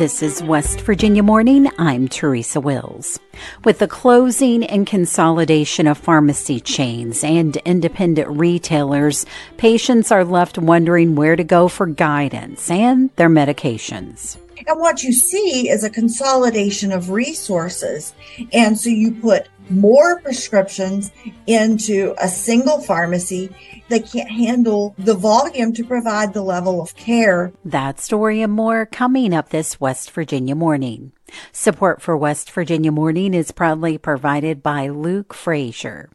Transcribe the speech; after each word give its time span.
This 0.00 0.22
is 0.22 0.42
West 0.42 0.80
Virginia 0.80 1.22
Morning. 1.22 1.70
I'm 1.76 2.08
Teresa 2.08 2.58
Wills. 2.58 3.20
With 3.64 3.80
the 3.80 3.86
closing 3.86 4.64
and 4.64 4.86
consolidation 4.86 5.86
of 5.86 5.98
pharmacy 5.98 6.58
chains 6.58 7.22
and 7.22 7.58
independent 7.66 8.28
retailers, 8.30 9.26
patients 9.58 10.10
are 10.10 10.24
left 10.24 10.56
wondering 10.56 11.16
where 11.16 11.36
to 11.36 11.44
go 11.44 11.68
for 11.68 11.84
guidance 11.84 12.70
and 12.70 13.10
their 13.16 13.28
medications. 13.28 14.38
And 14.66 14.80
what 14.80 15.02
you 15.02 15.12
see 15.12 15.68
is 15.68 15.84
a 15.84 15.90
consolidation 15.90 16.92
of 16.92 17.10
resources. 17.10 18.14
And 18.54 18.78
so 18.78 18.88
you 18.88 19.12
put 19.12 19.48
more 19.70 20.20
prescriptions 20.20 21.10
into 21.46 22.14
a 22.20 22.28
single 22.28 22.80
pharmacy. 22.80 23.54
They 23.88 24.00
can't 24.00 24.30
handle 24.30 24.94
the 24.98 25.14
volume 25.14 25.72
to 25.74 25.84
provide 25.84 26.34
the 26.34 26.42
level 26.42 26.80
of 26.80 26.96
care. 26.96 27.52
That 27.64 28.00
story 28.00 28.42
and 28.42 28.52
more 28.52 28.86
coming 28.86 29.34
up 29.34 29.50
this 29.50 29.80
West 29.80 30.10
Virginia 30.10 30.54
morning. 30.54 31.12
Support 31.52 32.02
for 32.02 32.16
West 32.16 32.50
Virginia 32.50 32.90
Morning 32.90 33.34
is 33.34 33.52
proudly 33.52 33.98
provided 33.98 34.62
by 34.62 34.88
Luke 34.88 35.32
Frazier. 35.32 36.10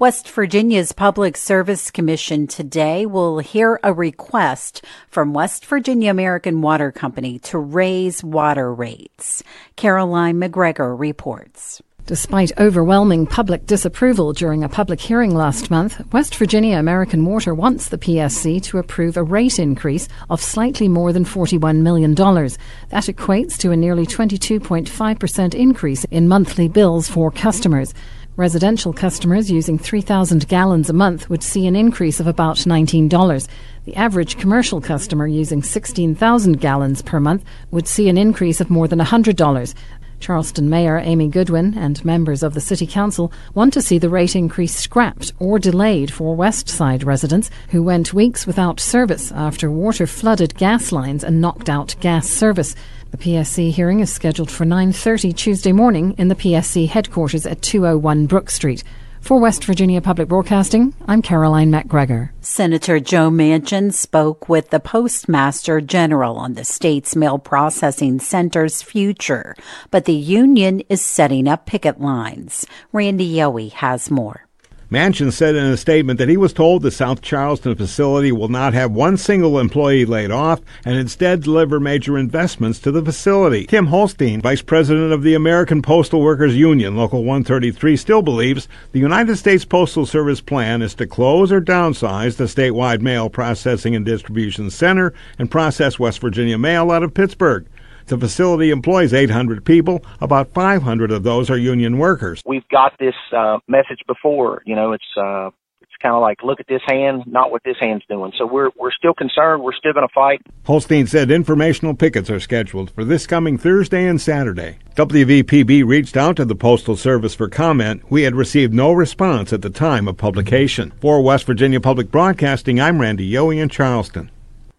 West 0.00 0.28
Virginia's 0.28 0.92
Public 0.92 1.36
Service 1.36 1.90
Commission 1.90 2.46
today 2.46 3.06
will 3.06 3.38
hear 3.38 3.78
a 3.82 3.92
request 3.92 4.84
from 5.08 5.32
West 5.32 5.64
Virginia 5.66 6.10
American 6.10 6.62
Water 6.62 6.90
Company 6.90 7.38
to 7.40 7.58
raise 7.58 8.24
water 8.24 8.74
rates. 8.74 9.42
Caroline 9.76 10.38
MacGregor 10.38 10.96
reports. 10.96 11.80
Despite 12.06 12.58
overwhelming 12.58 13.26
public 13.26 13.64
disapproval 13.64 14.32
during 14.32 14.64
a 14.64 14.68
public 14.68 15.00
hearing 15.00 15.36
last 15.36 15.70
month, 15.70 16.02
West 16.12 16.34
Virginia 16.34 16.76
American 16.76 17.24
Water 17.24 17.54
wants 17.54 17.88
the 17.88 17.96
PSC 17.96 18.60
to 18.64 18.78
approve 18.78 19.16
a 19.16 19.22
rate 19.22 19.60
increase 19.60 20.08
of 20.28 20.42
slightly 20.42 20.88
more 20.88 21.12
than 21.12 21.24
$41 21.24 21.80
million. 21.80 22.12
That 22.12 23.04
equates 23.04 23.56
to 23.58 23.70
a 23.70 23.76
nearly 23.76 24.04
22.5% 24.04 25.54
increase 25.54 26.04
in 26.06 26.26
monthly 26.26 26.66
bills 26.66 27.08
for 27.08 27.30
customers. 27.30 27.94
Residential 28.34 28.92
customers 28.92 29.50
using 29.50 29.78
3,000 29.78 30.48
gallons 30.48 30.90
a 30.90 30.94
month 30.94 31.30
would 31.30 31.42
see 31.42 31.68
an 31.68 31.76
increase 31.76 32.18
of 32.18 32.26
about 32.26 32.56
$19. 32.56 33.46
The 33.84 33.94
average 33.94 34.38
commercial 34.38 34.80
customer 34.80 35.26
using 35.26 35.62
16,000 35.62 36.58
gallons 36.58 37.02
per 37.02 37.20
month 37.20 37.44
would 37.70 37.86
see 37.86 38.08
an 38.08 38.18
increase 38.18 38.60
of 38.60 38.70
more 38.70 38.88
than 38.88 38.98
$100. 38.98 39.74
Charleston 40.22 40.70
Mayor 40.70 40.98
Amy 40.98 41.26
Goodwin 41.26 41.76
and 41.76 42.02
members 42.04 42.44
of 42.44 42.54
the 42.54 42.60
City 42.60 42.86
Council 42.86 43.32
want 43.54 43.74
to 43.74 43.82
see 43.82 43.98
the 43.98 44.08
rate 44.08 44.36
increase 44.36 44.76
scrapped 44.76 45.32
or 45.40 45.58
delayed 45.58 46.12
for 46.12 46.36
West 46.36 46.68
Side 46.68 47.02
residents 47.02 47.50
who 47.70 47.82
went 47.82 48.14
weeks 48.14 48.46
without 48.46 48.78
service 48.78 49.32
after 49.32 49.68
water 49.68 50.06
flooded 50.06 50.56
gas 50.56 50.92
lines 50.92 51.24
and 51.24 51.40
knocked 51.40 51.68
out 51.68 51.96
gas 51.98 52.28
service. 52.28 52.76
The 53.10 53.16
PSC 53.16 53.72
hearing 53.72 53.98
is 53.98 54.12
scheduled 54.12 54.50
for 54.50 54.64
9:30 54.64 55.34
Tuesday 55.34 55.72
morning 55.72 56.14
in 56.18 56.28
the 56.28 56.36
PSC 56.36 56.86
headquarters 56.86 57.44
at 57.44 57.60
201 57.60 58.26
Brook 58.26 58.48
Street. 58.48 58.84
For 59.22 59.38
West 59.38 59.64
Virginia 59.64 60.00
Public 60.00 60.26
Broadcasting, 60.26 60.94
I'm 61.06 61.22
Caroline 61.22 61.70
MacGregor. 61.70 62.32
Senator 62.40 62.98
Joe 62.98 63.30
Manchin 63.30 63.92
spoke 63.92 64.48
with 64.48 64.70
the 64.70 64.80
Postmaster 64.80 65.80
General 65.80 66.36
on 66.36 66.54
the 66.54 66.64
state's 66.64 67.14
mail 67.14 67.38
processing 67.38 68.18
center's 68.18 68.82
future, 68.82 69.54
but 69.92 70.06
the 70.06 70.12
union 70.12 70.80
is 70.88 71.00
setting 71.00 71.46
up 71.46 71.66
picket 71.66 72.00
lines. 72.00 72.66
Randy 72.92 73.32
Yohe 73.32 73.70
has 73.70 74.10
more. 74.10 74.48
Manchin 74.92 75.32
said 75.32 75.56
in 75.56 75.64
a 75.64 75.76
statement 75.78 76.18
that 76.18 76.28
he 76.28 76.36
was 76.36 76.52
told 76.52 76.82
the 76.82 76.90
South 76.90 77.22
Charleston 77.22 77.74
facility 77.74 78.30
will 78.30 78.48
not 78.48 78.74
have 78.74 78.92
one 78.92 79.16
single 79.16 79.58
employee 79.58 80.04
laid 80.04 80.30
off 80.30 80.60
and 80.84 80.98
instead 80.98 81.42
deliver 81.42 81.80
major 81.80 82.18
investments 82.18 82.78
to 82.80 82.90
the 82.90 83.02
facility. 83.02 83.64
Tim 83.64 83.86
Holstein, 83.86 84.42
vice 84.42 84.60
president 84.60 85.10
of 85.10 85.22
the 85.22 85.32
American 85.32 85.80
Postal 85.80 86.20
Workers 86.20 86.58
Union, 86.58 86.94
Local 86.94 87.24
133, 87.24 87.96
still 87.96 88.20
believes 88.20 88.68
the 88.92 89.00
United 89.00 89.36
States 89.36 89.64
Postal 89.64 90.04
Service 90.04 90.42
plan 90.42 90.82
is 90.82 90.94
to 90.96 91.06
close 91.06 91.50
or 91.50 91.62
downsize 91.62 92.36
the 92.36 92.44
statewide 92.44 93.00
mail 93.00 93.30
processing 93.30 93.96
and 93.96 94.04
distribution 94.04 94.68
center 94.68 95.14
and 95.38 95.50
process 95.50 95.98
West 95.98 96.20
Virginia 96.20 96.58
mail 96.58 96.90
out 96.90 97.02
of 97.02 97.14
Pittsburgh. 97.14 97.66
The 98.06 98.18
facility 98.18 98.70
employs 98.70 99.12
800 99.12 99.64
people. 99.64 100.04
About 100.20 100.52
500 100.52 101.10
of 101.10 101.22
those 101.22 101.50
are 101.50 101.56
union 101.56 101.98
workers. 101.98 102.42
We've 102.46 102.66
got 102.68 102.98
this 102.98 103.14
uh, 103.36 103.58
message 103.68 104.00
before. 104.06 104.62
You 104.66 104.76
know, 104.76 104.92
it's 104.92 105.04
uh, 105.16 105.50
it's 105.80 105.92
kind 106.02 106.14
of 106.14 106.20
like 106.20 106.42
look 106.42 106.60
at 106.60 106.66
this 106.68 106.82
hand, 106.88 107.24
not 107.26 107.50
what 107.50 107.62
this 107.64 107.76
hand's 107.80 108.04
doing. 108.08 108.32
So 108.38 108.46
we're 108.46 108.70
we're 108.76 108.92
still 108.92 109.14
concerned. 109.14 109.62
We're 109.62 109.74
still 109.74 109.92
going 109.92 110.06
to 110.06 110.14
fight. 110.14 110.42
Holstein 110.64 111.06
said 111.06 111.30
informational 111.30 111.94
pickets 111.94 112.30
are 112.30 112.40
scheduled 112.40 112.90
for 112.90 113.04
this 113.04 113.26
coming 113.26 113.58
Thursday 113.58 114.06
and 114.06 114.20
Saturday. 114.20 114.78
WVPB 114.96 115.86
reached 115.86 116.16
out 116.16 116.36
to 116.36 116.44
the 116.44 116.54
Postal 116.54 116.96
Service 116.96 117.34
for 117.34 117.48
comment. 117.48 118.02
We 118.10 118.22
had 118.22 118.34
received 118.34 118.74
no 118.74 118.92
response 118.92 119.52
at 119.52 119.62
the 119.62 119.70
time 119.70 120.08
of 120.08 120.16
publication. 120.16 120.92
For 121.00 121.22
West 121.22 121.46
Virginia 121.46 121.80
Public 121.80 122.10
Broadcasting, 122.10 122.80
I'm 122.80 123.00
Randy 123.00 123.30
Yohe 123.30 123.60
in 123.60 123.68
Charleston. 123.68 124.30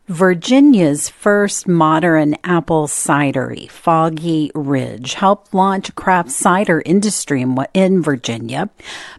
Virginia's 0.10 1.08
first 1.08 1.66
modern 1.66 2.36
apple 2.44 2.88
cidery, 2.88 3.70
Foggy 3.70 4.52
Ridge, 4.54 5.14
helped 5.14 5.54
launch 5.54 5.96
craft 5.96 6.30
cider 6.30 6.84
industry 6.86 7.46
in 7.74 8.02
Virginia. 8.02 8.70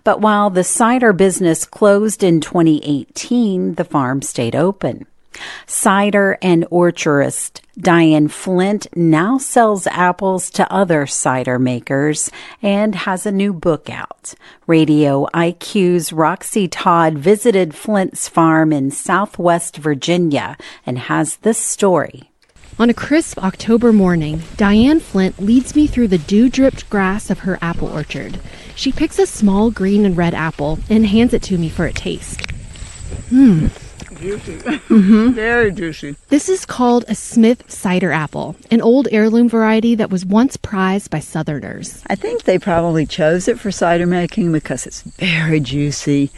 But 0.04 0.20
while 0.20 0.50
the 0.50 0.62
cider 0.62 1.14
business 1.14 1.64
closed 1.64 2.22
in 2.22 2.42
2018, 2.42 3.76
the 3.76 3.84
farm 3.84 4.20
stayed 4.20 4.54
open. 4.54 5.06
Cider 5.66 6.38
and 6.42 6.64
orchardist 6.70 7.60
Diane 7.78 8.28
Flynt 8.28 8.86
now 8.94 9.36
sells 9.36 9.86
apples 9.88 10.48
to 10.50 10.72
other 10.72 11.06
cider 11.06 11.58
makers 11.58 12.30
and 12.62 12.94
has 12.94 13.26
a 13.26 13.32
new 13.32 13.52
book 13.52 13.90
out. 13.90 14.34
Radio 14.66 15.26
IQ's 15.34 16.12
Roxy 16.12 16.68
Todd 16.68 17.18
visited 17.18 17.74
Flynt's 17.74 18.28
farm 18.28 18.72
in 18.72 18.90
southwest 18.90 19.76
Virginia 19.76 20.56
and 20.86 20.98
has 20.98 21.36
this 21.36 21.58
story. 21.58 22.30
On 22.78 22.90
a 22.90 22.94
crisp 22.94 23.38
October 23.38 23.92
morning, 23.92 24.42
Diane 24.56 24.98
Flynt 24.98 25.38
leads 25.38 25.76
me 25.76 25.86
through 25.86 26.08
the 26.08 26.18
dew 26.18 26.48
dripped 26.48 26.90
grass 26.90 27.30
of 27.30 27.40
her 27.40 27.58
apple 27.62 27.88
orchard. 27.88 28.40
She 28.74 28.90
picks 28.90 29.18
a 29.18 29.26
small 29.26 29.70
green 29.70 30.04
and 30.04 30.16
red 30.16 30.34
apple 30.34 30.80
and 30.90 31.06
hands 31.06 31.32
it 31.34 31.42
to 31.44 31.58
me 31.58 31.68
for 31.68 31.86
a 31.86 31.92
taste. 31.92 32.50
Hmm, 33.30 33.68
juicy. 34.14 34.56
Mm-hmm. 34.58 35.30
Very 35.32 35.72
juicy. 35.72 36.16
This 36.28 36.48
is 36.48 36.64
called 36.64 37.04
a 37.08 37.14
Smith 37.14 37.70
cider 37.70 38.12
apple, 38.12 38.56
an 38.70 38.80
old 38.80 39.08
heirloom 39.10 39.48
variety 39.48 39.94
that 39.94 40.10
was 40.10 40.24
once 40.24 40.56
prized 40.56 41.10
by 41.10 41.20
Southerners. 41.20 42.02
I 42.06 42.14
think 42.14 42.42
they 42.44 42.58
probably 42.58 43.06
chose 43.06 43.48
it 43.48 43.58
for 43.58 43.70
cider 43.70 44.06
making 44.06 44.52
because 44.52 44.86
it's 44.86 45.02
very 45.02 45.60
juicy, 45.60 46.30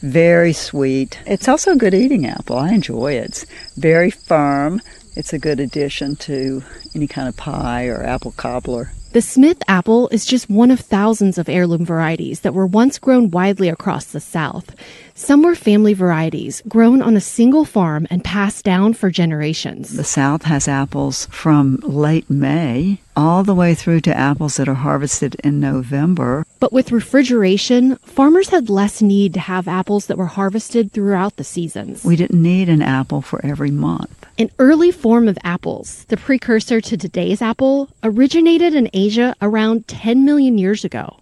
very 0.00 0.52
sweet. 0.52 1.20
It's 1.26 1.48
also 1.48 1.72
a 1.72 1.76
good 1.76 1.94
eating 1.94 2.26
apple. 2.26 2.58
I 2.58 2.70
enjoy 2.70 3.12
it. 3.14 3.24
It's 3.24 3.46
very 3.76 4.10
firm. 4.10 4.80
It's 5.14 5.32
a 5.32 5.38
good 5.38 5.60
addition 5.60 6.16
to 6.16 6.62
any 6.94 7.06
kind 7.06 7.28
of 7.28 7.36
pie 7.36 7.86
or 7.86 8.02
apple 8.02 8.32
cobbler. 8.32 8.92
The 9.12 9.20
Smith 9.20 9.62
apple 9.68 10.08
is 10.08 10.24
just 10.24 10.48
one 10.48 10.70
of 10.70 10.80
thousands 10.80 11.36
of 11.36 11.46
heirloom 11.46 11.84
varieties 11.84 12.40
that 12.40 12.54
were 12.54 12.64
once 12.64 12.98
grown 12.98 13.30
widely 13.30 13.68
across 13.68 14.06
the 14.06 14.20
South. 14.20 14.74
Some 15.14 15.42
were 15.42 15.54
family 15.54 15.92
varieties 15.92 16.62
grown 16.66 17.02
on 17.02 17.14
a 17.14 17.20
single 17.20 17.66
farm 17.66 18.06
and 18.08 18.24
passed 18.24 18.64
down 18.64 18.94
for 18.94 19.10
generations. 19.10 19.98
The 19.98 20.02
South 20.02 20.44
has 20.44 20.66
apples 20.66 21.26
from 21.26 21.76
late 21.82 22.30
May 22.30 23.02
all 23.14 23.44
the 23.44 23.54
way 23.54 23.74
through 23.74 24.00
to 24.00 24.16
apples 24.16 24.56
that 24.56 24.66
are 24.66 24.74
harvested 24.74 25.36
in 25.44 25.60
November. 25.60 26.46
But 26.58 26.72
with 26.72 26.90
refrigeration, 26.90 27.96
farmers 27.96 28.48
had 28.48 28.70
less 28.70 29.02
need 29.02 29.34
to 29.34 29.40
have 29.40 29.68
apples 29.68 30.06
that 30.06 30.16
were 30.16 30.24
harvested 30.24 30.90
throughout 30.90 31.36
the 31.36 31.44
seasons. 31.44 32.02
We 32.02 32.16
didn't 32.16 32.40
need 32.40 32.70
an 32.70 32.80
apple 32.80 33.20
for 33.20 33.44
every 33.44 33.70
month. 33.70 34.21
An 34.42 34.50
early 34.58 34.90
form 34.90 35.28
of 35.28 35.38
apples, 35.44 36.04
the 36.08 36.16
precursor 36.16 36.80
to 36.80 36.96
today's 36.96 37.40
apple, 37.40 37.88
originated 38.02 38.74
in 38.74 38.90
Asia 38.92 39.36
around 39.40 39.86
10 39.86 40.24
million 40.24 40.58
years 40.58 40.84
ago. 40.84 41.20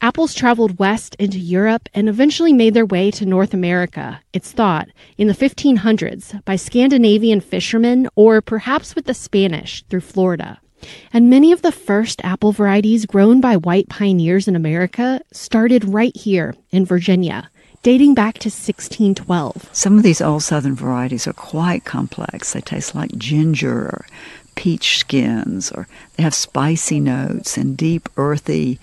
Apples 0.00 0.32
traveled 0.32 0.78
west 0.78 1.14
into 1.16 1.38
Europe 1.38 1.90
and 1.92 2.08
eventually 2.08 2.54
made 2.54 2.72
their 2.72 2.86
way 2.86 3.10
to 3.10 3.26
North 3.26 3.52
America, 3.52 4.18
it's 4.32 4.50
thought, 4.50 4.88
in 5.18 5.28
the 5.28 5.34
1500s 5.34 6.42
by 6.46 6.56
Scandinavian 6.56 7.42
fishermen 7.42 8.08
or 8.14 8.40
perhaps 8.40 8.94
with 8.94 9.04
the 9.04 9.12
Spanish 9.12 9.84
through 9.90 10.00
Florida. 10.00 10.58
And 11.12 11.28
many 11.28 11.52
of 11.52 11.60
the 11.60 11.70
first 11.70 12.24
apple 12.24 12.52
varieties 12.52 13.04
grown 13.04 13.42
by 13.42 13.58
white 13.58 13.90
pioneers 13.90 14.48
in 14.48 14.56
America 14.56 15.20
started 15.34 15.84
right 15.84 16.16
here 16.16 16.54
in 16.70 16.86
Virginia, 16.86 17.50
dating 17.84 18.14
back 18.14 18.38
to 18.38 18.48
1612. 18.48 19.68
Some 19.72 19.98
of 19.98 20.02
these 20.02 20.22
old 20.22 20.42
southern 20.42 20.74
varieties 20.74 21.28
are 21.28 21.34
quite 21.34 21.84
complex. 21.84 22.52
They 22.54 22.62
taste 22.62 22.94
like 22.94 23.14
ginger 23.16 23.74
or 23.74 24.06
peach 24.54 24.98
skins, 24.98 25.70
or 25.70 25.86
they 26.16 26.22
have 26.22 26.34
spicy 26.34 26.98
notes 26.98 27.58
and 27.58 27.76
deep, 27.76 28.08
earthy, 28.16 28.80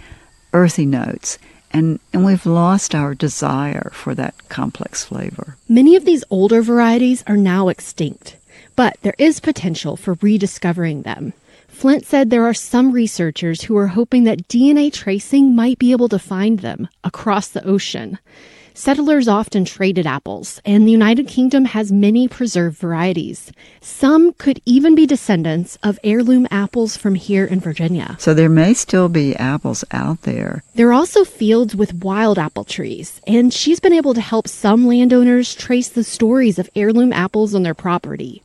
earthy 0.54 0.86
notes. 0.86 1.40
And, 1.72 2.00
and 2.14 2.24
we've 2.24 2.46
lost 2.46 2.94
our 2.94 3.16
desire 3.16 3.90
for 3.94 4.14
that 4.16 4.36
complex 4.50 5.04
flavor. 5.06 5.58
Many 5.68 5.96
of 5.96 6.06
these 6.06 6.24
older 6.30 6.62
varieties 6.62 7.24
are 7.26 7.38
now 7.38 7.70
extinct, 7.70 8.36
but 8.76 8.98
there 9.02 9.16
is 9.18 9.40
potential 9.40 9.98
for 9.98 10.18
rediscovering 10.22 11.02
them. 11.02 11.34
Flynt 11.70 12.06
said 12.06 12.30
there 12.30 12.46
are 12.46 12.54
some 12.54 12.92
researchers 12.92 13.64
who 13.64 13.76
are 13.78 13.88
hoping 13.88 14.26
that 14.26 14.48
DNA 14.48 14.94
tracing 14.94 15.56
might 15.56 15.80
be 15.80 15.92
able 15.92 16.10
to 16.10 16.20
find 16.20 16.60
them 16.60 16.88
across 17.04 17.48
the 17.48 17.66
ocean. 17.66 18.20
Settlers 18.74 19.28
often 19.28 19.66
traded 19.66 20.08
apples, 20.08 20.62
and 20.64 20.88
the 20.88 20.92
United 20.92 21.28
Kingdom 21.28 21.66
has 21.66 21.92
many 21.92 22.30
preserved 22.30 22.78
varieties. 22.78 23.52
Some 23.82 24.32
could 24.34 24.62
even 24.66 24.96
be 24.96 25.06
descendants 25.06 25.78
of 25.84 26.00
heirloom 26.06 26.48
apples 26.50 26.96
from 26.96 27.16
here 27.16 27.46
in 27.46 27.60
Virginia. 27.60 28.16
So 28.18 28.34
there 28.34 28.50
may 28.50 28.74
still 28.74 29.10
be 29.10 29.36
apples 29.36 29.84
out 29.92 30.22
there. 30.22 30.64
There 30.76 30.88
are 30.88 30.94
also 30.94 31.26
fields 31.26 31.76
with 31.76 31.96
wild 31.96 32.40
apple 32.40 32.64
trees, 32.64 33.20
and 33.28 33.54
she's 33.54 33.82
been 33.82 33.94
able 33.94 34.14
to 34.14 34.22
help 34.22 34.48
some 34.48 34.88
landowners 34.88 35.54
trace 35.54 35.90
the 35.90 36.06
stories 36.06 36.58
of 36.58 36.70
heirloom 36.74 37.12
apples 37.12 37.54
on 37.54 37.64
their 37.64 37.76
property. 37.76 38.42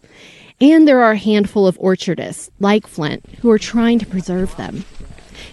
And 0.61 0.89
there 0.89 1.03
are 1.03 1.13
a 1.13 1.19
handful 1.19 1.69
of 1.69 1.79
orchardists, 1.79 2.51
like 2.59 2.89
Flynt, 2.89 3.25
who 3.43 3.51
are 3.51 3.59
trying 3.59 4.01
to 4.01 4.07
preserve 4.07 4.57
them. 4.57 4.85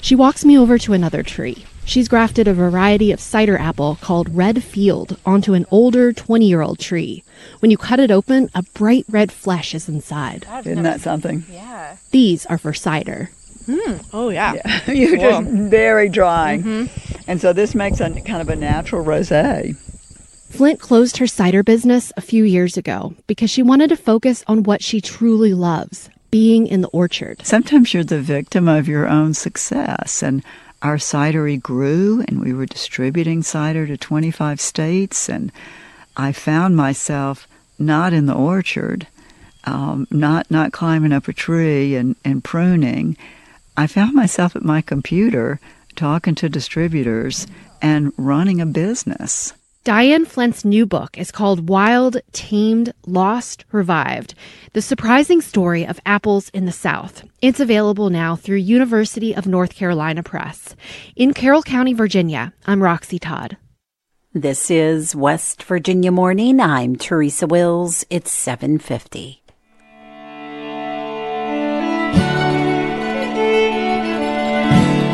She 0.01 0.15
walks 0.15 0.43
me 0.43 0.57
over 0.57 0.79
to 0.79 0.93
another 0.93 1.21
tree. 1.21 1.65
She's 1.85 2.07
grafted 2.07 2.47
a 2.47 2.53
variety 2.53 3.12
of 3.12 3.19
cider 3.19 3.57
apple 3.57 3.97
called 4.01 4.33
Redfield 4.33 5.18
onto 5.25 5.53
an 5.53 5.65
older 5.69 6.13
20 6.13 6.47
year 6.47 6.62
old 6.62 6.80
tree. 6.80 7.24
When 7.59 7.71
you 7.71 7.77
cut 7.77 8.00
it 8.00 8.12
open, 8.12 8.50
a 8.56 8.63
bright 8.74 9.06
red 9.09 9.31
flesh 9.31 9.75
is 9.75 9.89
inside. 9.89 10.45
Isn't 10.65 10.83
that 10.83 11.01
something? 11.01 11.44
Yeah. 11.51 11.97
These 12.12 12.45
are 12.47 12.57
for 12.57 12.74
cider. 12.74 13.30
Mm. 13.65 14.06
Oh, 14.13 14.30
yeah. 14.30 14.56
yeah. 14.56 14.91
You're 14.91 15.18
cool. 15.18 15.41
just 15.41 15.50
very 15.69 16.09
dry. 16.09 16.57
Mm-hmm. 16.57 17.30
And 17.30 17.39
so 17.39 17.53
this 17.53 17.75
makes 17.75 18.00
a 18.00 18.09
kind 18.21 18.41
of 18.41 18.50
a 18.50 18.56
natural 18.56 19.03
rosé. 19.03 19.75
Flynt 20.50 20.80
closed 20.80 21.18
her 21.18 21.27
cider 21.27 21.63
business 21.63 22.12
a 22.15 22.21
few 22.21 22.44
years 22.44 22.77
ago 22.77 23.15
because 23.27 23.50
she 23.50 23.63
wanted 23.63 23.89
to 23.89 23.97
focus 23.97 24.44
on 24.47 24.63
what 24.63 24.83
she 24.83 25.01
truly 25.01 25.53
loves 25.53 26.09
being 26.30 26.68
in 26.68 26.81
the 26.81 26.88
orchard. 26.89 27.45
Sometimes 27.45 27.94
you're 27.94 28.03
the 28.03 28.19
victim 28.19 28.68
of 28.68 28.88
your 28.88 29.07
own 29.07 29.33
success. 29.33 30.24
And 30.24 30.44
our 30.83 30.97
cidery 30.97 31.59
grew 31.59 32.24
and 32.27 32.41
we 32.41 32.53
were 32.53 32.65
distributing 32.65 33.41
cider 33.41 33.88
to 33.88 33.97
25 33.97 34.62
states 34.62 35.30
and 35.30 35.51
i 36.18 36.31
found 36.31 36.75
myself 36.75 37.47
not 37.80 38.13
in 38.13 38.27
the 38.27 38.35
orchard 38.35 39.07
um, 39.65 40.07
not 40.12 40.50
not 40.51 40.71
climbing 40.71 41.13
up 41.13 41.27
a 41.27 41.33
tree 41.33 41.95
and, 41.95 42.15
and 42.25 42.44
pruning. 42.44 43.18
I 43.77 43.88
found 43.88 44.13
myself 44.13 44.56
at 44.56 44.63
my 44.63 44.81
computer 44.81 45.59
talking 45.95 46.35
to 46.35 46.50
distributors 46.50 47.47
and 47.81 48.13
running 48.18 48.59
a 48.62 48.65
business 48.65 49.53
Diane 49.83 50.25
Flynt's 50.25 50.63
new 50.63 50.85
book 50.85 51.18
is 51.18 51.30
called 51.30 51.68
Wild, 51.68 52.15
Tamed, 52.31 52.94
Lost, 53.06 53.65
Revived 53.74 54.33
The 54.71 54.81
Surprising 54.81 55.41
Story 55.41 55.85
of 55.85 56.00
Apples 56.06 56.47
in 56.53 56.65
the 56.65 56.71
South. 56.71 57.25
It's 57.41 57.59
available 57.59 58.09
now 58.09 58.38
through 58.38 58.59
University 58.59 59.35
of 59.35 59.45
North 59.45 59.75
Carolina 59.75 60.24
Press. 60.24 60.74
In 61.18 61.33
Carroll 61.33 61.63
County, 61.63 61.94
Virginia, 61.94 62.53
I'm 62.65 62.81
Roxy 62.81 63.19
Todd. 63.19 63.57
This 64.33 64.71
is 64.71 65.18
West 65.18 65.62
Virginia 65.63 66.13
Morning. 66.13 66.62
I'm 66.62 66.95
Teresa 66.95 67.45
Wills. 67.45 68.06
It's 68.09 68.31
750. 68.31 69.43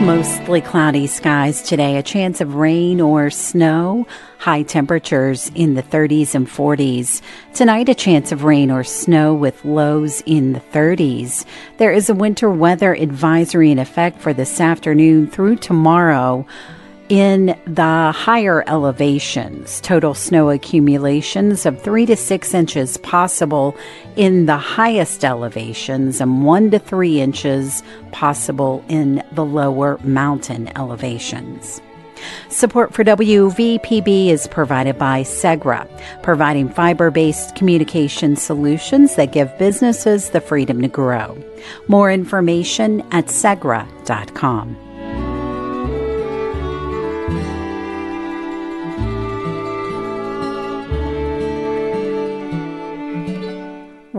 Mostly 0.02 0.62
cloudy 0.62 1.08
skies 1.08 1.62
today, 1.62 1.98
a 1.98 2.04
chance 2.04 2.40
of 2.40 2.56
rain 2.56 3.02
or 3.02 3.30
snow, 3.30 4.08
high 4.38 4.64
temperatures 4.64 5.52
in 5.54 5.74
the 5.74 5.84
30s 5.84 6.34
and 6.34 6.48
40s. 6.48 7.22
Tonight, 7.54 7.90
a 7.90 7.94
chance 7.94 8.32
of 8.32 8.46
rain 8.46 8.72
or 8.72 8.84
snow 8.84 9.34
with 9.34 9.64
lows 9.66 10.22
in 10.26 10.54
the 10.54 10.62
30s. 10.62 11.46
There 11.78 11.92
is 11.92 12.10
a 12.10 12.16
winter 12.16 12.50
weather 12.50 12.94
advisory 12.96 13.72
in 13.72 13.78
effect 13.78 14.22
for 14.22 14.34
this 14.34 14.62
afternoon 14.62 15.28
through 15.28 15.58
tomorrow 15.58 16.46
in 17.10 17.60
the 17.66 18.12
higher 18.12 18.64
elevations, 18.68 19.82
total 19.82 20.14
snow 20.14 20.52
accumulations 20.52 21.66
of 21.66 21.82
three 21.82 22.06
to 22.06 22.16
six 22.16 22.54
inches 22.54 22.98
possible 22.98 23.76
in 24.16 24.46
the 24.46 24.58
highest 24.58 25.26
elevations 25.26 26.22
and 26.22 26.46
one 26.46 26.70
to 26.70 26.78
three 26.78 27.20
inches 27.20 27.82
possible 28.12 28.86
in 28.88 29.24
the 29.32 29.44
lower 29.44 29.98
mountain 30.04 30.72
elevations. 30.78 31.82
Support 32.50 32.94
for 32.94 33.04
WVPB 33.04 34.28
is 34.28 34.48
provided 34.48 34.98
by 35.00 35.24
Segra, 35.24 35.88
providing 36.22 36.70
fiber 36.70 37.12
based 37.12 37.56
communication 37.56 38.36
solutions 38.36 39.16
that 39.16 39.32
give 39.32 39.58
businesses 39.58 40.30
the 40.30 40.42
freedom 40.42 40.82
to 40.82 40.88
grow. 40.88 41.42
More 41.88 42.12
information 42.12 43.02
at 43.12 43.28
segra.com. 43.28 44.89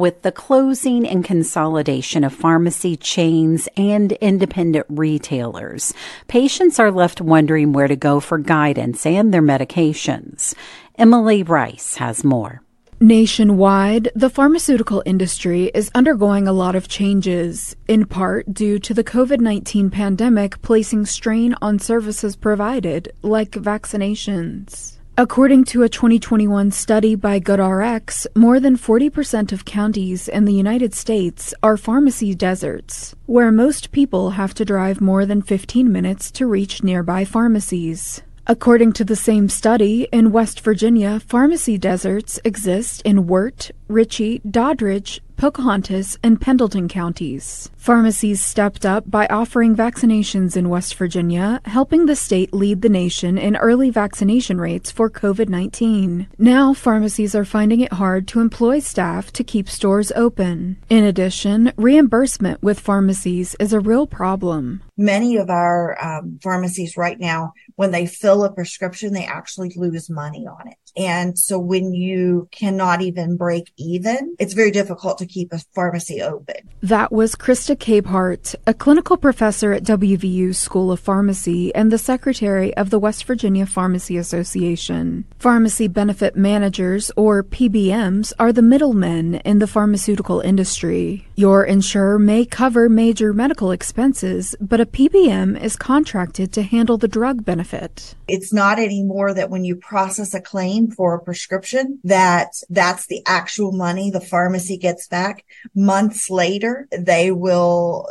with 0.01 0.23
the 0.23 0.33
closing 0.33 1.07
and 1.07 1.25
consolidation 1.25 2.25
of 2.25 2.33
pharmacy 2.33 2.97
chains 2.97 3.69
and 3.77 4.13
independent 4.13 4.87
retailers, 4.89 5.93
patients 6.27 6.79
are 6.79 6.91
left 6.91 7.21
wondering 7.21 7.73
where 7.73 7.87
to 7.87 7.97
go 7.97 8.19
for 8.19 8.39
guidance 8.39 9.05
and 9.05 9.33
their 9.33 9.43
medications. 9.43 10.55
Emily 10.97 11.43
Rice 11.43 11.97
has 11.97 12.25
more. 12.25 12.63
Nationwide, 13.03 14.11
the 14.15 14.29
pharmaceutical 14.29 15.03
industry 15.07 15.71
is 15.75 15.91
undergoing 15.95 16.47
a 16.47 16.53
lot 16.53 16.75
of 16.75 16.87
changes, 16.89 17.75
in 17.89 18.05
part 18.05 18.53
due 18.53 18.79
to 18.79 18.93
the 18.93 19.05
COVID 19.05 19.41
19 19.41 19.89
pandemic 19.89 20.61
placing 20.61 21.07
strain 21.07 21.55
on 21.63 21.79
services 21.79 22.37
provided, 22.37 23.13
like 23.23 23.53
vaccinations. 23.53 25.00
According 25.21 25.65
to 25.65 25.83
a 25.83 25.89
2021 25.91 26.71
study 26.71 27.15
by 27.15 27.41
GoodRx, 27.41 28.27
more 28.35 28.59
than 28.59 28.79
40% 28.79 29.53
of 29.53 29.67
counties 29.67 30.29
in 30.29 30.47
the 30.47 30.55
United 30.55 30.95
States 30.95 31.53
are 31.63 31.77
pharmacy 31.77 32.35
deserts, 32.35 33.15
where 33.27 33.53
most 33.53 33.93
people 33.93 34.31
have 34.31 34.55
to 34.55 34.65
drive 34.65 35.03
more 35.03 35.27
than 35.27 35.43
15 35.43 35.93
minutes 35.93 36.31
to 36.31 36.47
reach 36.47 36.83
nearby 36.83 37.27
pharmacies. 37.27 38.23
According 38.47 38.95
to 38.95 39.05
the 39.05 39.15
same 39.15 39.51
study, 39.51 40.09
in 40.11 40.33
West 40.33 40.61
Virginia, 40.61 41.21
pharmacy 41.21 41.77
deserts 41.77 42.41
exist 42.43 43.03
in 43.03 43.27
Wirt, 43.27 43.73
Ritchie, 43.89 44.41
Doddridge, 44.49 45.21
Pocahontas, 45.41 46.19
and 46.23 46.39
Pendleton 46.39 46.87
counties. 46.87 47.71
Pharmacies 47.79 48.43
stepped 48.43 48.85
up 48.85 49.11
by 49.11 49.27
offering 49.29 49.75
vaccinations 49.75 50.55
in 50.55 50.69
West 50.69 50.95
Virginia, 50.97 51.63
helping 51.65 52.05
the 52.05 52.15
state 52.15 52.53
lead 52.53 52.83
the 52.83 52.91
nation 52.91 53.39
in 53.39 53.57
early 53.57 53.89
vaccination 53.89 54.61
rates 54.61 54.91
for 54.91 55.09
COVID 55.09 55.49
19. 55.49 56.27
Now, 56.37 56.75
pharmacies 56.75 57.35
are 57.35 57.47
finding 57.47 57.81
it 57.81 57.95
hard 57.95 58.29
to 58.29 58.41
employ 58.41 58.81
staff 58.81 59.33
to 59.33 59.43
keep 59.43 59.67
stores 59.71 60.13
open. 60.15 60.77
In 60.91 61.05
addition, 61.05 61.73
reimbursement 61.79 62.63
with 62.63 62.79
pharmacies 62.79 63.57
is 63.59 63.73
a 63.73 63.81
real 63.81 64.07
problem. 64.07 64.83
Many 64.99 65.39
of 65.39 65.49
our 65.49 65.97
um, 66.05 66.39
pharmacies 66.43 66.99
right 66.99 67.19
now, 67.19 67.55
when 67.77 67.93
they 67.93 68.05
fill 68.05 68.45
a 68.45 68.53
prescription, 68.53 69.15
they 69.15 69.25
actually 69.25 69.73
lose 69.75 70.11
money 70.11 70.47
on 70.47 70.69
it. 70.69 70.77
And 70.97 71.39
so 71.39 71.59
when 71.59 71.93
you 71.93 72.49
cannot 72.51 73.03
even 73.03 73.37
break 73.37 73.73
even, 73.77 74.35
it's 74.39 74.55
very 74.55 74.71
difficult 74.71 75.19
to 75.19 75.27
keep 75.27 75.53
a 75.53 75.59
pharmacy 75.75 76.21
open. 76.21 76.57
That 76.83 77.13
was 77.13 77.35
Krista 77.35 77.77
Capehart, 77.77 78.55
a 78.67 78.75
clinical 78.75 79.17
professor 79.17 79.73
at 79.73 79.85
WVU 79.85 80.55
School 80.55 80.91
of 80.91 81.01
Pharmacy 81.01 81.75
and 81.75 81.91
the 81.91 81.99
secretary 81.99 82.75
of 82.77 82.91
the 82.91 82.99
West 82.99 83.25
Virginia 83.25 83.67
Pharmacy 83.67 84.17
Association. 84.17 85.25
Pharmacy 85.39 85.89
benefit 85.89 86.37
managers, 86.37 87.11
or 87.17 87.43
PBMs, 87.43 88.33
are 88.39 88.53
the 88.53 88.63
middlemen 88.63 89.37
in 89.37 89.59
the 89.59 89.67
pharmaceutical 89.67 90.41
industry. 90.41 91.27
Your 91.37 91.65
insurer 91.65 92.19
may 92.19 92.45
cover 92.45 92.89
major 92.89 93.33
medical 93.33 93.71
expenses, 93.71 94.55
but 94.61 94.81
a 94.81 94.87
PBM 94.87 95.61
is 95.61 95.77
contracted 95.77 96.53
to 96.53 96.63
handle 96.63 96.99
the 96.99 97.09
drug 97.09 97.45
benefit. 97.45 98.15
It's 98.29 98.53
not 98.53 98.79
anymore 98.79 99.35
that 99.35 99.51
when 99.51 99.65
you 99.65 99.77
process 99.77 100.35
a 100.35 100.41
claim 100.41 100.80
for 100.89 101.15
a 101.15 101.23
prescription, 101.23 102.01
that 102.05 102.53
that's 102.69 103.07
the 103.07 103.23
actual 103.27 103.73
money 103.73 104.11
the 104.11 104.21
pharmacy 104.21 104.77
gets 104.77 105.09
back. 105.09 105.45
Months 105.75 106.31
later, 106.31 106.87
they 106.97 107.31
will, 107.31 108.07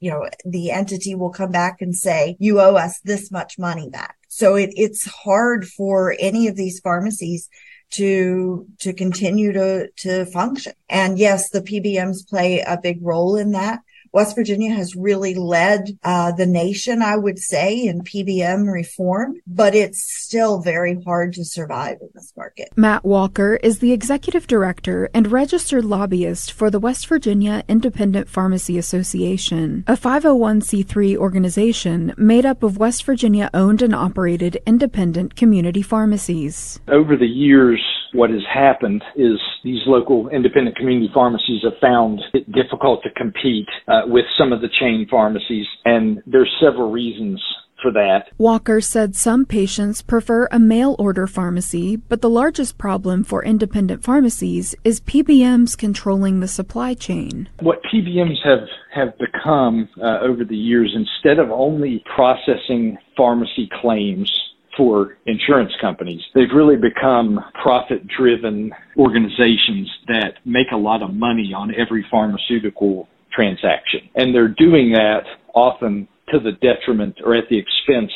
you 0.00 0.10
know, 0.10 0.28
the 0.44 0.70
entity 0.70 1.14
will 1.14 1.30
come 1.30 1.50
back 1.50 1.80
and 1.80 1.94
say, 1.94 2.36
you 2.40 2.60
owe 2.60 2.74
us 2.74 3.00
this 3.00 3.30
much 3.30 3.58
money 3.58 3.88
back. 3.88 4.16
So 4.28 4.56
it, 4.56 4.70
it's 4.74 5.04
hard 5.06 5.66
for 5.66 6.14
any 6.18 6.48
of 6.48 6.56
these 6.56 6.80
pharmacies 6.80 7.48
to 7.90 8.66
to 8.78 8.92
continue 8.92 9.52
to 9.52 9.88
to 9.98 10.26
function. 10.26 10.72
And 10.88 11.18
yes, 11.18 11.50
the 11.50 11.60
PBMs 11.60 12.28
play 12.28 12.60
a 12.60 12.78
big 12.80 12.98
role 13.02 13.36
in 13.36 13.52
that, 13.52 13.80
West 14.12 14.34
Virginia 14.34 14.74
has 14.74 14.96
really 14.96 15.34
led 15.34 15.98
uh, 16.02 16.32
the 16.32 16.46
nation, 16.46 17.00
I 17.00 17.16
would 17.16 17.38
say, 17.38 17.86
in 17.86 18.02
PBM 18.02 18.70
reform, 18.70 19.36
but 19.46 19.74
it's 19.74 20.02
still 20.02 20.60
very 20.60 21.00
hard 21.04 21.32
to 21.34 21.44
survive 21.44 21.98
in 22.00 22.08
this 22.14 22.32
market. 22.36 22.70
Matt 22.76 23.04
Walker 23.04 23.54
is 23.62 23.78
the 23.78 23.92
executive 23.92 24.48
director 24.48 25.08
and 25.14 25.30
registered 25.30 25.84
lobbyist 25.84 26.50
for 26.50 26.70
the 26.70 26.80
West 26.80 27.06
Virginia 27.06 27.62
Independent 27.68 28.28
Pharmacy 28.28 28.78
Association, 28.78 29.84
a 29.86 29.96
501c3 29.96 31.16
organization 31.16 32.12
made 32.16 32.44
up 32.44 32.64
of 32.64 32.78
West 32.78 33.04
Virginia 33.04 33.48
owned 33.54 33.80
and 33.80 33.94
operated 33.94 34.60
independent 34.66 35.36
community 35.36 35.82
pharmacies. 35.82 36.80
Over 36.88 37.16
the 37.16 37.26
years, 37.26 37.80
what 38.12 38.30
has 38.30 38.42
happened 38.52 39.02
is 39.16 39.38
these 39.64 39.80
local 39.86 40.28
independent 40.28 40.76
community 40.76 41.10
pharmacies 41.12 41.62
have 41.62 41.78
found 41.80 42.20
it 42.34 42.50
difficult 42.52 43.02
to 43.02 43.10
compete 43.10 43.68
uh, 43.88 44.02
with 44.06 44.24
some 44.38 44.52
of 44.52 44.60
the 44.60 44.68
chain 44.80 45.06
pharmacies, 45.10 45.66
and 45.84 46.22
there's 46.26 46.50
several 46.60 46.90
reasons 46.90 47.42
for 47.80 47.90
that. 47.92 48.28
Walker 48.38 48.80
said 48.80 49.16
some 49.16 49.46
patients 49.46 50.02
prefer 50.02 50.48
a 50.50 50.58
mail 50.58 50.96
order 50.98 51.26
pharmacy, 51.26 51.96
but 51.96 52.20
the 52.20 52.30
largest 52.30 52.78
problem 52.78 53.24
for 53.24 53.44
independent 53.44 54.02
pharmacies 54.02 54.74
is 54.84 55.00
PBMs 55.00 55.76
controlling 55.76 56.40
the 56.40 56.48
supply 56.48 56.94
chain. 56.94 57.48
What 57.60 57.80
PBMs 57.92 58.44
have, 58.44 58.68
have 58.94 59.18
become 59.18 59.88
uh, 60.02 60.18
over 60.20 60.44
the 60.44 60.56
years, 60.56 60.94
instead 60.94 61.38
of 61.38 61.50
only 61.50 62.04
processing 62.14 62.98
pharmacy 63.16 63.68
claims 63.80 64.30
for 64.80 65.18
insurance 65.26 65.72
companies. 65.78 66.22
They've 66.34 66.54
really 66.54 66.76
become 66.76 67.38
profit 67.62 68.00
driven 68.08 68.72
organizations 68.96 69.90
that 70.08 70.36
make 70.46 70.68
a 70.72 70.76
lot 70.78 71.02
of 71.02 71.12
money 71.12 71.52
on 71.54 71.70
every 71.74 72.06
pharmaceutical 72.10 73.06
transaction. 73.30 74.08
And 74.14 74.34
they're 74.34 74.48
doing 74.48 74.92
that 74.92 75.24
often 75.54 76.08
to 76.30 76.40
the 76.40 76.52
detriment 76.52 77.16
or 77.22 77.34
at 77.34 77.44
the 77.50 77.58
expense 77.58 78.10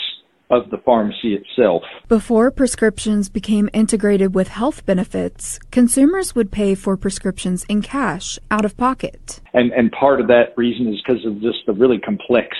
of 0.51 0.71
the 0.71 0.79
pharmacy 0.79 1.35
itself. 1.35 1.83
Before 2.09 2.51
prescriptions 2.51 3.29
became 3.29 3.69
integrated 3.75 4.35
with 4.35 4.49
health 4.49 4.87
benefits, 4.87 5.59
consumers 5.71 6.35
would 6.35 6.51
pay 6.51 6.75
for 6.75 6.97
prescriptions 6.97 7.65
in 7.65 7.83
cash 7.83 8.39
out 8.51 8.65
of 8.65 8.77
pocket. 8.79 9.41
And 9.53 9.71
and 9.73 9.93
part 9.93 10.21
of 10.21 10.29
that 10.29 10.57
reason 10.57 10.89
is 10.89 11.03
because 11.07 11.27
of 11.27 11.43
just 11.43 11.59
the 11.67 11.75
really 11.75 11.99
complex 11.99 12.57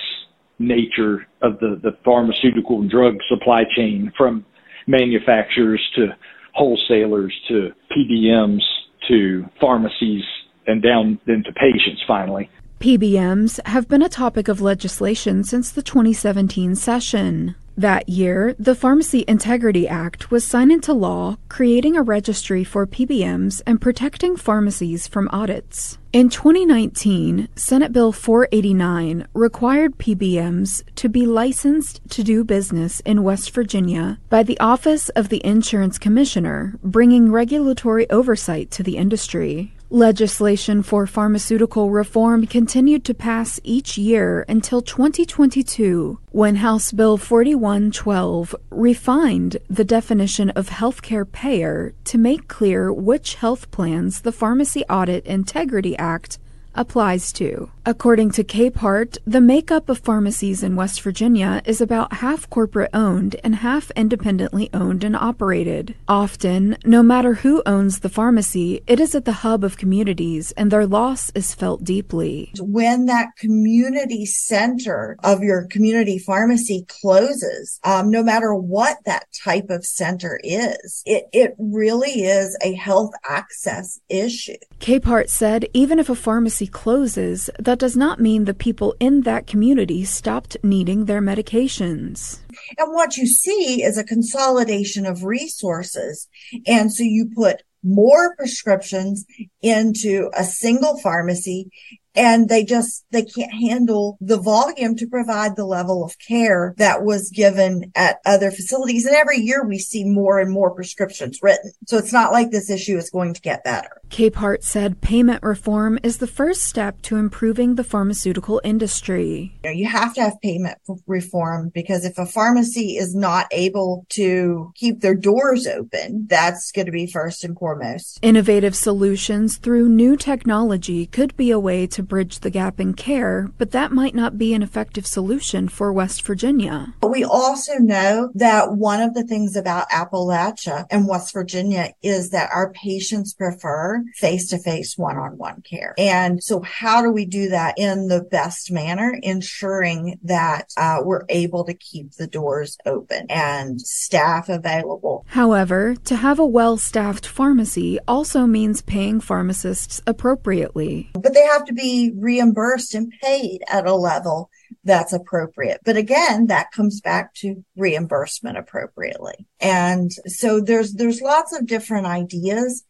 nature 0.59 1.27
of 1.41 1.59
the, 1.59 1.79
the 1.83 1.97
pharmaceutical 2.03 2.87
drug 2.87 3.15
supply 3.27 3.63
chain 3.75 4.11
from 4.17 4.45
manufacturers 4.87 5.81
to 5.95 6.07
wholesalers 6.53 7.33
to 7.47 7.71
PBMs 7.91 8.61
to 9.07 9.45
pharmacies 9.59 10.23
and 10.67 10.81
down 10.81 11.19
into 11.27 11.51
patients 11.53 12.01
finally. 12.07 12.49
PBMs 12.79 13.59
have 13.67 13.87
been 13.87 14.01
a 14.01 14.09
topic 14.09 14.47
of 14.47 14.61
legislation 14.61 15.43
since 15.43 15.71
the 15.71 15.81
2017 15.81 16.75
session. 16.75 17.55
That 17.77 18.07
year, 18.07 18.55
the 18.57 18.73
Pharmacy 18.73 19.25
Integrity 19.27 19.85
Act 19.85 20.31
was 20.31 20.45
signed 20.45 20.71
into 20.71 20.93
law, 20.93 21.37
creating 21.49 21.97
a 21.97 22.01
registry 22.01 22.63
for 22.63 22.87
PBMs 22.87 23.61
and 23.67 23.81
protecting 23.81 24.37
pharmacies 24.37 25.09
from 25.09 25.27
audits. 25.33 25.97
In 26.13 26.29
2019, 26.29 27.49
Senate 27.57 27.91
Bill 27.91 28.13
489 28.13 29.27
required 29.33 29.97
PBMs 29.97 30.83
to 30.95 31.09
be 31.09 31.25
licensed 31.25 31.99
to 32.11 32.23
do 32.23 32.45
business 32.45 33.01
in 33.01 33.23
West 33.23 33.51
Virginia 33.51 34.19
by 34.29 34.41
the 34.41 34.57
Office 34.61 35.09
of 35.09 35.27
the 35.27 35.45
Insurance 35.45 35.99
Commissioner, 35.99 36.79
bringing 36.81 37.29
regulatory 37.29 38.09
oversight 38.09 38.71
to 38.71 38.83
the 38.83 38.95
industry. 38.95 39.74
Legislation 39.95 40.83
for 40.83 41.07
pharmaceutical 41.07 41.89
reform 41.89 42.45
continued 42.47 43.05
to 43.05 43.13
pass 43.13 43.61
each 43.63 43.97
year 43.97 44.43
until 44.49 44.81
2022, 44.81 46.19
when 46.31 46.57
House 46.57 46.91
Bill 46.91 47.15
4112 47.15 48.53
refined 48.71 49.55
the 49.69 49.85
definition 49.85 50.49
of 50.49 50.69
healthcare 50.69 51.25
payer 51.31 51.93
to 52.03 52.17
make 52.17 52.49
clear 52.49 52.91
which 52.91 53.35
health 53.35 53.71
plans 53.71 54.23
the 54.23 54.33
Pharmacy 54.33 54.83
Audit 54.89 55.25
Integrity 55.25 55.97
Act 55.97 56.39
applies 56.75 57.31
to. 57.33 57.71
According 57.87 58.31
to 58.31 58.43
Capehart, 58.43 59.19
the 59.25 59.41
makeup 59.41 59.89
of 59.89 59.99
pharmacies 59.99 60.63
in 60.63 60.75
West 60.75 61.01
Virginia 61.01 61.61
is 61.65 61.81
about 61.81 62.13
half 62.13 62.49
corporate 62.49 62.89
owned 62.95 63.35
and 63.43 63.57
half 63.57 63.91
independently 63.91 64.71
owned 64.73 65.03
and 65.03 65.15
operated. 65.15 65.93
Often, 66.07 66.77
no 66.83 67.03
matter 67.03 67.35
who 67.35 67.61
owns 67.67 67.99
the 67.99 68.09
pharmacy, 68.09 68.81
it 68.87 68.99
is 68.99 69.13
at 69.13 69.25
the 69.25 69.43
hub 69.43 69.63
of 69.63 69.77
communities 69.77 70.51
and 70.53 70.71
their 70.71 70.87
loss 70.87 71.29
is 71.35 71.53
felt 71.53 71.83
deeply. 71.83 72.51
When 72.59 73.05
that 73.05 73.27
community 73.37 74.25
center 74.25 75.17
of 75.23 75.43
your 75.43 75.67
community 75.67 76.17
pharmacy 76.17 76.85
closes, 76.87 77.79
um, 77.83 78.09
no 78.09 78.23
matter 78.23 78.55
what 78.55 78.97
that 79.05 79.27
type 79.43 79.69
of 79.69 79.85
center 79.85 80.39
is, 80.43 81.03
it, 81.05 81.25
it 81.31 81.53
really 81.59 82.23
is 82.23 82.57
a 82.63 82.73
health 82.73 83.11
access 83.29 83.99
issue. 84.09 84.55
Capehart 84.79 85.29
said 85.29 85.67
even 85.73 85.99
if 85.99 86.09
a 86.09 86.15
pharmacy 86.15 86.64
closes, 86.67 87.49
that 87.59 87.79
does 87.79 87.95
not 87.95 88.19
mean 88.19 88.45
the 88.45 88.53
people 88.53 88.95
in 88.99 89.21
that 89.21 89.47
community 89.47 90.05
stopped 90.05 90.57
needing 90.63 91.05
their 91.05 91.21
medications. 91.21 92.39
And 92.77 92.93
what 92.93 93.17
you 93.17 93.27
see 93.27 93.83
is 93.83 93.97
a 93.97 94.03
consolidation 94.03 95.05
of 95.05 95.23
resources. 95.23 96.27
And 96.65 96.91
so 96.91 97.03
you 97.03 97.29
put 97.35 97.63
more 97.83 98.35
prescriptions 98.35 99.25
into 99.61 100.29
a 100.35 100.43
single 100.43 100.97
pharmacy 100.99 101.69
and 102.15 102.49
they 102.49 102.63
just 102.63 103.05
they 103.11 103.23
can't 103.23 103.53
handle 103.53 104.17
the 104.21 104.39
volume 104.39 104.95
to 104.97 105.07
provide 105.07 105.55
the 105.55 105.65
level 105.65 106.03
of 106.03 106.17
care 106.19 106.73
that 106.77 107.03
was 107.03 107.31
given 107.31 107.91
at 107.95 108.17
other 108.25 108.51
facilities. 108.51 109.05
And 109.05 109.15
every 109.15 109.39
year 109.39 109.65
we 109.65 109.79
see 109.79 110.03
more 110.03 110.39
and 110.39 110.51
more 110.51 110.73
prescriptions 110.73 111.39
written. 111.41 111.71
So 111.87 111.97
it's 111.97 112.13
not 112.13 112.31
like 112.31 112.51
this 112.51 112.69
issue 112.69 112.97
is 112.97 113.09
going 113.09 113.33
to 113.33 113.41
get 113.41 113.63
better. 113.63 114.01
Capehart 114.09 114.63
said 114.63 115.01
payment 115.01 115.43
reform 115.43 115.99
is 116.03 116.17
the 116.17 116.27
first 116.27 116.63
step 116.63 117.01
to 117.03 117.17
improving 117.17 117.75
the 117.75 117.83
pharmaceutical 117.83 118.61
industry. 118.63 119.57
You, 119.63 119.69
know, 119.69 119.75
you 119.75 119.87
have 119.87 120.13
to 120.15 120.21
have 120.21 120.41
payment 120.41 120.77
reform 121.07 121.71
because 121.73 122.05
if 122.05 122.17
a 122.17 122.25
pharmacy 122.25 122.97
is 122.97 123.15
not 123.15 123.47
able 123.51 124.05
to 124.09 124.71
keep 124.75 125.01
their 125.01 125.15
doors 125.15 125.67
open 125.67 126.25
that's 126.27 126.71
going 126.71 126.85
to 126.85 126.91
be 126.91 127.07
first 127.07 127.43
and 127.43 127.57
foremost. 127.57 128.19
Innovative 128.21 128.75
solutions 128.75 129.57
through 129.57 129.89
new 129.89 130.15
technology 130.15 131.05
could 131.05 131.35
be 131.35 131.51
a 131.51 131.59
way 131.59 131.87
to 131.87 132.03
bridge 132.07 132.39
the 132.39 132.49
gap 132.49 132.79
in 132.79 132.93
care, 132.93 133.49
but 133.57 133.71
that 133.71 133.91
might 133.91 134.15
not 134.15 134.37
be 134.37 134.53
an 134.53 134.63
effective 134.63 135.05
solution 135.05 135.67
for 135.67 135.91
West 135.91 136.21
Virginia. 136.23 136.93
But 137.01 137.11
We 137.11 137.23
also 137.23 137.75
know 137.75 138.31
that 138.35 138.73
one 138.73 139.01
of 139.01 139.13
the 139.13 139.23
things 139.23 139.55
about 139.55 139.89
Appalachia 139.89 140.85
and 140.89 141.07
West 141.07 141.33
Virginia 141.33 141.93
is 142.01 142.29
that 142.31 142.49
our 142.53 142.71
patients 142.71 143.33
prefer 143.33 144.03
face 144.15 144.49
to 144.49 144.59
face 144.59 144.97
one 144.97 145.17
on 145.17 145.37
one 145.37 145.61
care. 145.61 145.93
And 145.97 146.43
so 146.43 146.61
how 146.61 147.01
do 147.01 147.09
we 147.09 147.25
do 147.25 147.49
that 147.49 147.75
in 147.77 148.07
the 148.07 148.21
best 148.21 148.71
manner, 148.71 149.17
ensuring 149.21 150.19
that 150.23 150.71
uh, 150.77 150.99
we're 151.03 151.25
able 151.29 151.63
to 151.65 151.73
keep 151.73 152.13
the 152.13 152.27
doors 152.27 152.77
open 152.85 153.27
and 153.29 153.79
staff 153.81 154.49
available? 154.49 155.25
However, 155.29 155.95
to 156.05 156.15
have 156.15 156.39
a 156.39 156.45
well 156.45 156.77
staffed 156.77 157.25
pharmacy 157.25 157.99
also 158.07 158.45
means 158.45 158.81
paying 158.81 159.19
pharmacists 159.19 160.01
appropriately. 160.07 161.09
But 161.13 161.33
they 161.33 161.43
have 161.43 161.65
to 161.65 161.73
be 161.95 162.11
reimbursed 162.17 162.93
and 162.93 163.11
paid 163.21 163.61
at 163.69 163.87
a 163.87 163.95
level 163.95 164.49
that's 164.83 165.13
appropriate. 165.13 165.79
But 165.85 165.95
again, 165.97 166.47
that 166.47 166.71
comes 166.71 166.99
back 166.99 167.33
to 167.35 167.63
reimbursement 167.77 168.57
appropriately. 168.57 169.47
And 169.61 170.11
so 170.27 170.59
there's, 170.59 170.93
there's 170.93 171.21
lots 171.21 171.57
of 171.57 171.65
different 171.65 172.05
ideas 172.05 172.83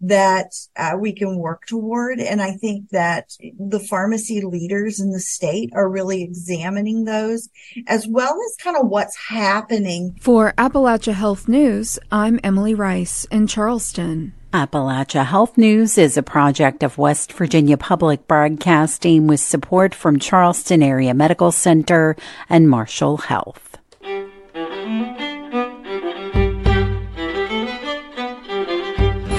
that 0.00 0.52
uh, 0.76 0.92
we 0.98 1.12
can 1.12 1.38
work 1.38 1.66
toward. 1.66 2.20
And 2.20 2.42
I 2.42 2.52
think 2.52 2.90
that 2.90 3.30
the 3.58 3.80
pharmacy 3.80 4.42
leaders 4.42 5.00
in 5.00 5.10
the 5.10 5.20
state 5.20 5.70
are 5.74 5.88
really 5.88 6.22
examining 6.22 7.04
those 7.04 7.48
as 7.86 8.06
well 8.06 8.38
as 8.46 8.62
kind 8.62 8.76
of 8.76 8.88
what's 8.88 9.16
happening. 9.16 10.16
For 10.20 10.52
Appalachia 10.58 11.14
Health 11.14 11.48
News, 11.48 11.98
I'm 12.12 12.38
Emily 12.44 12.74
Rice 12.74 13.24
in 13.30 13.46
Charleston. 13.46 14.34
Appalachia 14.52 15.24
Health 15.24 15.56
News 15.56 15.96
is 15.96 16.16
a 16.16 16.24
project 16.24 16.82
of 16.82 16.98
West 16.98 17.32
Virginia 17.34 17.76
Public 17.76 18.26
Broadcasting 18.26 19.28
with 19.28 19.38
support 19.38 19.94
from 19.94 20.18
Charleston 20.18 20.82
Area 20.82 21.14
Medical 21.14 21.52
Center 21.52 22.16
and 22.48 22.68
Marshall 22.68 23.18
Health. 23.18 23.78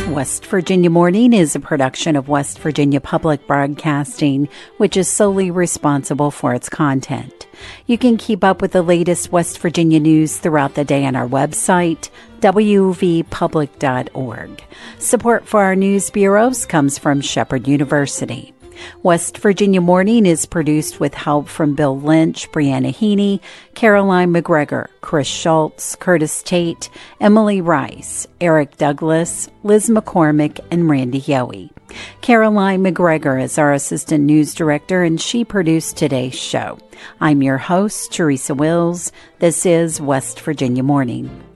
West 0.10 0.46
Virginia 0.46 0.90
Morning 0.90 1.34
is 1.34 1.58
a 1.58 1.60
production 1.60 2.16
of 2.16 2.30
West 2.30 2.60
Virginia 2.60 3.02
Public 3.02 3.46
Broadcasting, 3.48 4.48
which 4.78 4.96
is 4.96 5.10
solely 5.10 5.52
responsible 5.52 6.32
for 6.32 6.54
its 6.54 6.70
content. 6.70 7.41
You 7.86 7.98
can 7.98 8.18
keep 8.18 8.44
up 8.44 8.62
with 8.62 8.72
the 8.72 8.82
latest 8.82 9.32
West 9.32 9.60
Virginia 9.60 10.00
news 10.00 10.38
throughout 10.38 10.76
the 10.76 10.84
day 10.84 11.06
on 11.06 11.16
our 11.16 11.28
website, 11.28 12.10
wvpublic.org. 12.40 14.64
Support 15.00 15.48
for 15.48 15.62
our 15.62 15.76
news 15.76 16.10
bureaus 16.10 16.66
comes 16.66 16.98
from 16.98 17.22
Shepherd 17.22 17.68
University. 17.68 18.54
West 19.04 19.38
Virginia 19.38 19.82
Morning 19.82 20.26
is 20.26 20.46
produced 20.46 21.00
with 21.00 21.14
help 21.14 21.48
from 21.48 21.76
Bill 21.76 22.00
Lynch, 22.00 22.52
Brianna 22.52 22.94
Heaney, 22.94 23.40
Caroline 23.76 24.32
MacGregor, 24.32 24.90
Chris 25.02 25.28
Schultz, 25.28 25.96
Curtis 25.96 26.44
Tate, 26.44 26.90
Emily 27.20 27.62
Rice, 27.62 28.28
Eric 28.40 28.78
Douglas, 28.78 29.50
Liz 29.64 29.90
McCormick, 29.90 30.60
and 30.72 30.90
Randy 30.90 31.22
Yohe. 31.22 31.70
Caroline 32.22 32.82
MacGregor 32.82 33.38
is 33.38 33.58
our 33.58 33.74
assistant 33.74 34.24
news 34.24 34.54
director, 34.54 35.04
and 35.04 35.20
she 35.20 35.44
produced 35.44 35.98
today's 35.98 36.36
show. 36.36 36.78
I'm 37.20 37.42
your 37.42 37.58
host, 37.58 38.14
Teresa 38.14 38.54
Wills. 38.54 39.12
This 39.40 39.66
is 39.66 40.00
West 40.00 40.40
Virginia 40.40 40.84
Morning. 40.84 41.51